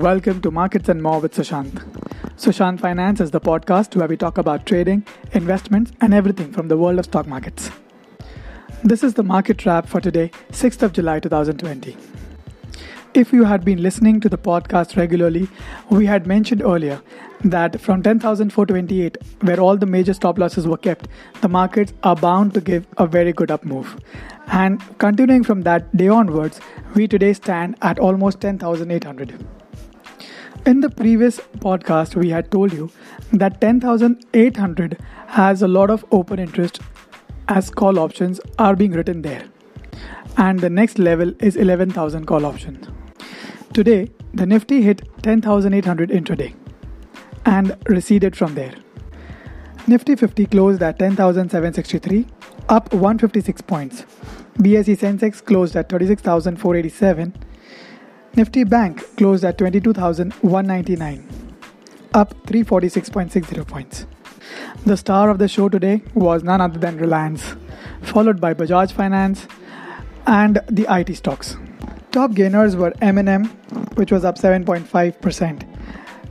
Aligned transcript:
welcome 0.00 0.40
to 0.40 0.50
Markets 0.50 0.88
and 0.88 1.02
More 1.02 1.20
with 1.20 1.34
Sushant. 1.34 1.72
Sushant 2.38 2.80
Finance 2.80 3.20
is 3.20 3.32
the 3.32 3.40
podcast 3.40 3.94
where 3.96 4.08
we 4.08 4.16
talk 4.16 4.38
about 4.38 4.64
trading, 4.64 5.04
investments, 5.32 5.92
and 6.00 6.14
everything 6.14 6.52
from 6.52 6.68
the 6.68 6.78
world 6.78 6.98
of 6.98 7.04
stock 7.04 7.26
markets. 7.26 7.70
This 8.82 9.04
is 9.04 9.12
the 9.12 9.22
market 9.22 9.66
wrap 9.66 9.86
for 9.86 10.00
today, 10.00 10.30
6th 10.52 10.82
of 10.82 10.94
July 10.94 11.20
2020. 11.20 11.98
If 13.12 13.30
you 13.30 13.44
had 13.44 13.62
been 13.62 13.82
listening 13.82 14.20
to 14.20 14.30
the 14.30 14.38
podcast 14.38 14.96
regularly, 14.96 15.48
we 15.90 16.06
had 16.06 16.26
mentioned 16.26 16.62
earlier 16.62 17.02
that 17.44 17.78
from 17.78 18.02
10,428, 18.02 19.18
where 19.42 19.60
all 19.60 19.76
the 19.76 19.84
major 19.84 20.14
stop 20.14 20.38
losses 20.38 20.66
were 20.66 20.78
kept, 20.78 21.08
the 21.42 21.48
markets 21.48 21.92
are 22.04 22.16
bound 22.16 22.54
to 22.54 22.62
give 22.62 22.86
a 22.96 23.06
very 23.06 23.34
good 23.34 23.50
up 23.50 23.66
move. 23.66 24.00
And 24.46 24.80
continuing 24.98 25.44
from 25.44 25.60
that 25.62 25.94
day 25.94 26.08
onwards, 26.08 26.58
we 26.94 27.06
today 27.06 27.34
stand 27.34 27.76
at 27.82 27.98
almost 27.98 28.40
10,800. 28.40 29.59
In 30.66 30.82
the 30.82 30.90
previous 30.90 31.40
podcast, 31.60 32.14
we 32.14 32.28
had 32.28 32.50
told 32.50 32.74
you 32.74 32.90
that 33.32 33.62
10,800 33.62 34.98
has 35.28 35.62
a 35.62 35.68
lot 35.68 35.88
of 35.88 36.04
open 36.12 36.38
interest 36.38 36.80
as 37.48 37.70
call 37.70 37.98
options 37.98 38.40
are 38.58 38.76
being 38.76 38.92
written 38.92 39.22
there. 39.22 39.44
And 40.36 40.60
the 40.60 40.68
next 40.68 40.98
level 40.98 41.32
is 41.38 41.56
11,000 41.56 42.26
call 42.26 42.44
options. 42.44 42.88
Today, 43.72 44.10
the 44.34 44.44
Nifty 44.44 44.82
hit 44.82 45.08
10,800 45.22 46.10
intraday 46.10 46.54
and 47.46 47.74
receded 47.86 48.36
from 48.36 48.54
there. 48.54 48.74
Nifty 49.86 50.14
50 50.14 50.44
closed 50.46 50.82
at 50.82 50.98
10,763, 50.98 52.26
up 52.68 52.92
156 52.92 53.62
points. 53.62 54.02
BSE 54.58 54.98
Sensex 54.98 55.42
closed 55.42 55.74
at 55.74 55.88
36,487. 55.88 57.34
Nifty 58.36 58.62
Bank 58.62 59.16
closed 59.16 59.44
at 59.44 59.58
22,199, 59.58 61.28
up 62.14 62.32
346.60 62.46 63.66
points. 63.66 64.06
The 64.86 64.96
star 64.96 65.30
of 65.30 65.38
the 65.38 65.48
show 65.48 65.68
today 65.68 66.02
was 66.14 66.44
none 66.44 66.60
other 66.60 66.78
than 66.78 66.96
Reliance, 66.96 67.56
followed 68.02 68.40
by 68.40 68.54
Bajaj 68.54 68.92
Finance 68.92 69.48
and 70.28 70.60
the 70.68 70.86
IT 70.88 71.16
stocks. 71.16 71.56
Top 72.12 72.32
gainers 72.34 72.76
were 72.76 72.92
M&M, 73.00 73.46
which 73.96 74.12
was 74.12 74.24
up 74.24 74.36
7.5%, 74.36 75.66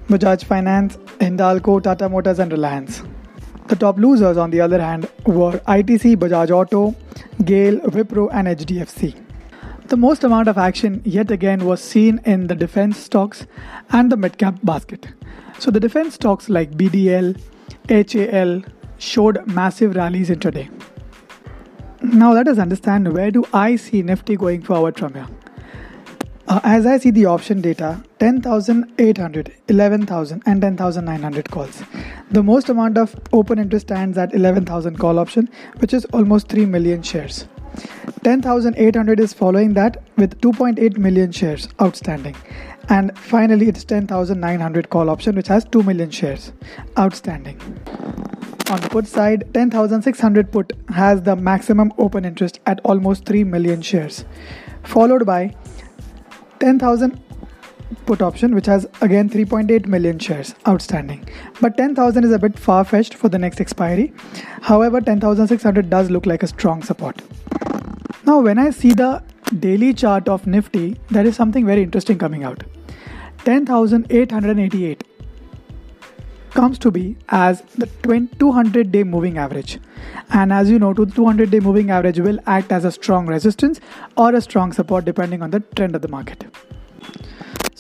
Bajaj 0.08 0.46
Finance, 0.46 0.96
Hindalco, 1.20 1.84
Tata 1.84 2.08
Motors, 2.08 2.40
and 2.40 2.52
Reliance. 2.52 3.04
The 3.68 3.76
top 3.76 3.98
losers, 3.98 4.38
on 4.38 4.52
the 4.52 4.62
other 4.62 4.82
hand, 4.82 5.10
were 5.26 5.60
ITC, 5.68 6.16
Bajaj 6.16 6.50
Auto, 6.50 6.96
GAIL, 7.44 7.82
Wipro, 7.82 8.30
and 8.34 8.48
HDFC. 8.48 9.29
The 9.90 9.98
most 9.98 10.24
amount 10.24 10.48
of 10.48 10.60
action 10.60 11.02
yet 11.04 11.32
again 11.32 11.66
was 11.66 11.82
seen 11.82 12.22
in 12.24 12.46
the 12.46 12.54
defense 12.54 13.00
stocks 13.00 13.48
and 13.90 14.12
the 14.12 14.16
midcap 14.16 14.64
basket. 14.64 15.08
So 15.58 15.72
the 15.72 15.80
defense 15.80 16.14
stocks 16.14 16.48
like 16.48 16.78
BDL, 16.78 17.42
HAL 17.90 18.62
showed 19.00 19.48
massive 19.48 19.96
rallies 19.96 20.30
intraday. 20.30 20.70
Now 22.04 22.34
let 22.34 22.48
us 22.48 22.60
understand 22.60 23.12
where 23.12 23.32
do 23.32 23.44
I 23.52 23.78
see 23.78 24.04
Nifty 24.04 24.38
going 24.38 24.62
forward 24.62 24.96
from 24.96 25.16
here. 25.16 25.28
Uh, 26.48 26.60
as 26.64 26.86
I 26.86 27.00
see 27.00 27.10
the 27.10 27.26
option 27.26 27.60
data, 27.60 28.04
10,800, 28.20 29.56
11,000 29.70 30.44
and 30.46 30.62
10,900 30.62 31.50
calls. 31.50 31.82
The 32.30 32.44
most 32.44 32.70
amount 32.70 33.00
of 33.00 33.16
open 33.34 33.58
interest 33.58 33.88
stands 33.88 34.20
at 34.20 34.36
11,000 34.36 35.00
call 35.00 35.18
option, 35.18 35.50
which 35.78 35.96
is 35.96 36.06
almost 36.06 36.48
3 36.48 36.68
million 36.68 37.02
shares. 37.02 37.48
10,800 38.24 39.20
is 39.20 39.34
following 39.34 39.74
that 39.74 40.02
with 40.18 40.40
2.8 40.42 40.98
million 40.98 41.32
shares 41.32 41.70
outstanding. 41.82 42.36
And 42.90 43.18
finally, 43.18 43.68
it's 43.68 43.84
10,900 43.84 44.90
call 44.90 45.10
option, 45.10 45.36
which 45.36 45.48
has 45.48 45.64
2 45.66 45.84
million 45.84 46.10
shares 46.10 46.52
outstanding. 46.98 47.60
On 48.70 48.80
the 48.82 48.90
put 48.90 49.08
side, 49.08 49.52
10,600 49.54 50.52
put 50.52 50.74
has 50.90 51.24
the 51.24 51.36
maximum 51.36 51.94
open 51.98 52.26
interest 52.26 52.60
at 52.66 52.80
almost 52.84 53.26
3 53.26 53.44
million 53.44 53.82
shares, 53.82 54.26
followed 54.84 55.26
by 55.26 55.56
10,000 56.60 57.20
put 58.06 58.22
option 58.22 58.56
which 58.56 58.66
has 58.66 58.88
again 59.02 59.30
3.8 59.30 59.88
million 59.88 60.20
shares 60.20 60.56
outstanding. 60.68 61.28
But 61.62 61.78
10000 61.78 62.24
is 62.24 62.32
a 62.32 62.40
bit 62.40 62.58
far 62.58 62.84
fetched 62.84 63.14
for 63.16 63.30
the 63.30 63.40
next 63.40 63.60
expiry. 63.60 64.14
However 64.62 65.02
10600 65.02 65.90
does 65.90 66.10
look 66.10 66.26
like 66.26 66.44
a 66.44 66.48
strong 66.48 66.84
support. 66.84 67.22
Now 68.26 68.40
when 68.40 68.60
i 68.60 68.70
see 68.70 68.94
the 68.94 69.24
daily 69.60 69.94
chart 69.94 70.30
of 70.30 70.46
nifty 70.46 71.00
there 71.10 71.26
is 71.26 71.36
something 71.36 71.66
very 71.66 71.84
interesting 71.84 72.18
coming 72.18 72.44
out. 72.44 72.64
10888 73.46 75.04
comes 76.52 76.78
to 76.80 76.92
be 76.92 77.16
as 77.30 77.62
the 77.78 77.88
200 78.40 78.92
day 78.92 79.04
moving 79.04 79.38
average. 79.38 79.80
And 80.32 80.52
as 80.54 80.70
you 80.70 80.80
know 80.80 80.94
200 80.94 81.50
day 81.50 81.60
moving 81.60 81.90
average 81.90 82.20
will 82.20 82.40
act 82.46 82.72
as 82.72 82.86
a 82.86 82.92
strong 82.92 83.28
resistance 83.28 83.80
or 84.18 84.34
a 84.36 84.42
strong 84.42 84.74
support 84.74 85.06
depending 85.06 85.42
on 85.42 85.52
the 85.52 85.62
trend 85.76 85.96
of 85.96 86.02
the 86.02 86.08
market 86.08 86.46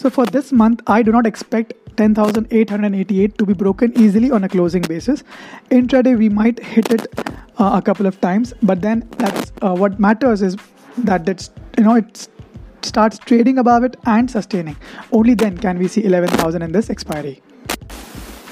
so 0.02 0.10
for 0.18 0.26
this 0.38 0.52
month 0.64 0.82
i 0.98 1.02
do 1.10 1.12
not 1.18 1.26
expect 1.34 1.74
10888 2.00 3.38
to 3.38 3.46
be 3.46 3.54
broken 3.54 3.98
easily 3.98 4.32
on 4.32 4.44
a 4.44 4.50
closing 4.50 4.82
basis. 4.82 5.24
Intraday 5.70 6.18
we 6.18 6.30
might 6.30 6.60
hit 6.60 6.92
it 6.92 7.08
uh, 7.58 7.72
a 7.74 7.82
couple 7.82 8.06
of 8.06 8.20
times 8.22 8.54
but 8.64 8.82
then 8.82 9.08
that's 9.18 9.52
uh, 9.62 9.76
what 9.76 10.00
matters 10.00 10.42
is 10.42 10.56
that 10.98 11.28
it's 11.28 11.52
you 11.78 11.84
know 11.84 11.96
it 11.96 12.28
starts 12.82 13.18
trading 13.20 13.58
above 13.58 13.84
it 13.84 13.98
and 14.06 14.32
sustaining. 14.32 14.78
Only 15.12 15.34
then 15.34 15.58
can 15.58 15.78
we 15.78 15.88
see 15.88 16.02
11000 16.02 16.62
in 16.62 16.72
this 16.72 16.90
expiry. 16.90 17.42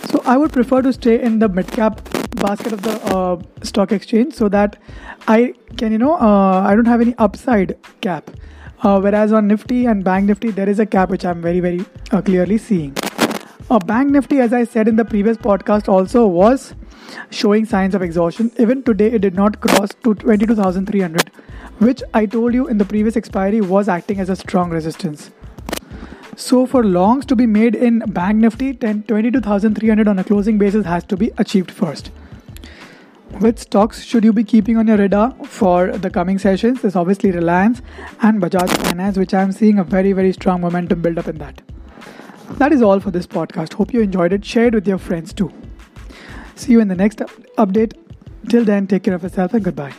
So 0.10 0.22
I 0.26 0.38
would 0.38 0.52
prefer 0.52 0.82
to 0.82 0.94
stay 0.94 1.22
in 1.22 1.40
the 1.40 1.50
mid 1.50 1.72
cap 1.72 2.02
basket 2.42 2.74
of 2.74 2.82
the 2.82 2.96
uh, 3.16 3.42
stock 3.64 3.92
exchange 3.92 4.34
so 4.34 4.50
that 4.50 4.78
I 5.28 5.54
can, 5.78 5.92
you 5.92 5.98
know, 5.98 6.14
uh, 6.16 6.64
I 6.68 6.76
don't 6.76 6.86
have 6.86 7.02
any 7.02 7.16
upside 7.18 7.78
cap. 8.02 8.30
Uh, 8.84 9.00
whereas 9.00 9.34
on 9.34 9.48
Nifty 9.48 9.86
and 9.86 10.04
Bank 10.04 10.26
Nifty, 10.26 10.52
there 10.52 10.70
is 10.70 10.80
a 10.80 10.86
cap 10.86 11.10
which 11.10 11.26
I'm 11.26 11.42
very, 11.42 11.60
very 11.60 11.84
uh, 12.12 12.22
clearly 12.22 12.58
seeing. 12.58 12.96
Uh, 13.70 13.80
Bank 13.80 14.12
Nifty, 14.12 14.40
as 14.40 14.54
I 14.54 14.64
said 14.64 14.88
in 14.88 14.96
the 14.96 15.06
previous 15.06 15.36
podcast, 15.36 15.90
also 15.90 16.28
was 16.28 16.76
showing 17.30 17.66
signs 17.66 17.96
of 17.96 18.02
exhaustion. 18.02 18.52
Even 18.58 18.84
today, 18.84 19.12
it 19.12 19.20
did 19.20 19.36
not 19.36 19.60
cross 19.62 19.90
to 20.04 20.14
22,300, 20.14 21.30
which 21.80 22.04
I 22.14 22.26
told 22.26 22.54
you 22.54 22.68
in 22.68 22.78
the 22.78 22.86
previous 22.86 23.18
expiry 23.18 23.62
was 23.62 23.90
acting 23.90 24.20
as 24.20 24.30
a 24.30 24.36
strong 24.36 24.70
resistance. 24.70 25.32
So 26.36 26.68
for 26.68 26.84
longs 26.84 27.26
to 27.26 27.36
be 27.36 27.48
made 27.48 27.74
in 27.74 28.00
Bank 28.00 28.38
Nifty, 28.38 28.74
10, 28.74 29.04
22,300 29.04 30.08
on 30.08 30.20
a 30.20 30.24
closing 30.24 30.60
basis 30.60 30.86
has 30.86 31.04
to 31.06 31.18
be 31.18 31.32
achieved 31.40 31.72
first. 31.72 32.12
Which 33.40 33.60
stocks 33.60 34.04
should 34.04 34.24
you 34.24 34.34
be 34.34 34.44
keeping 34.44 34.78
on 34.78 34.88
your 34.88 34.98
radar 34.98 35.32
for 35.46 35.92
the 35.92 36.10
coming 36.10 36.40
sessions? 36.40 36.84
Is 36.84 36.96
obviously 36.96 37.32
Reliance 37.32 37.82
and 38.22 38.42
Bajaj 38.42 38.70
Finance, 38.86 39.18
which 39.18 39.34
I'm 39.34 39.52
seeing 39.52 39.78
a 39.78 39.84
very, 39.84 40.12
very 40.14 40.34
strong 40.34 40.62
momentum 40.62 41.02
build 41.02 41.20
up 41.20 41.28
in 41.28 41.38
that. 41.38 41.62
That 42.52 42.72
is 42.72 42.82
all 42.82 43.00
for 43.00 43.12
this 43.12 43.28
podcast. 43.28 43.74
Hope 43.74 43.94
you 43.94 44.02
enjoyed 44.02 44.34
it. 44.34 44.44
Share 44.44 44.68
it 44.68 44.74
with 44.74 44.88
your 44.88 44.98
friends 44.98 45.34
too. 45.34 45.52
See 46.56 46.72
you 46.72 46.80
in 46.80 46.88
the 46.88 46.96
next 46.96 47.20
update. 47.58 47.94
Till 48.50 48.66
then, 48.66 48.88
take 48.88 49.04
care 49.04 49.14
of 49.14 49.24
yourself 49.24 49.54
and 49.54 49.64
goodbye. 49.64 49.94